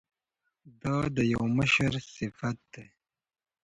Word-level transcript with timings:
دا 0.81 0.97
د 1.15 1.17
یو 1.33 1.43
مشر 1.57 1.91
صفت 2.15 2.57
دی. 2.73 2.87